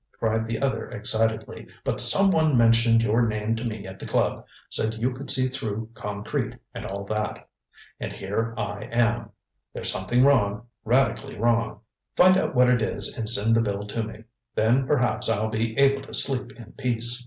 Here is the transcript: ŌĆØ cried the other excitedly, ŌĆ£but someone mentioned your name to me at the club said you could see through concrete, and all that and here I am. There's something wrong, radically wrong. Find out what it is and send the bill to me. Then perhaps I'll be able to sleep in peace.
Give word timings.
ŌĆØ 0.00 0.18
cried 0.18 0.46
the 0.46 0.58
other 0.62 0.88
excitedly, 0.90 1.66
ŌĆ£but 1.84 2.00
someone 2.00 2.56
mentioned 2.56 3.02
your 3.02 3.28
name 3.28 3.54
to 3.54 3.64
me 3.64 3.84
at 3.86 3.98
the 3.98 4.06
club 4.06 4.46
said 4.70 4.94
you 4.94 5.12
could 5.12 5.30
see 5.30 5.46
through 5.46 5.90
concrete, 5.92 6.56
and 6.72 6.86
all 6.86 7.04
that 7.04 7.46
and 8.00 8.10
here 8.10 8.54
I 8.56 8.84
am. 8.84 9.28
There's 9.74 9.92
something 9.92 10.24
wrong, 10.24 10.66
radically 10.86 11.38
wrong. 11.38 11.80
Find 12.16 12.38
out 12.38 12.54
what 12.54 12.70
it 12.70 12.80
is 12.80 13.14
and 13.18 13.28
send 13.28 13.54
the 13.54 13.60
bill 13.60 13.86
to 13.88 14.02
me. 14.02 14.24
Then 14.54 14.86
perhaps 14.86 15.28
I'll 15.28 15.50
be 15.50 15.76
able 15.78 16.00
to 16.04 16.14
sleep 16.14 16.52
in 16.52 16.72
peace. 16.78 17.26